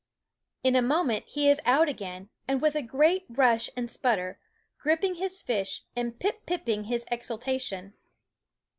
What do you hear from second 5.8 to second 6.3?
and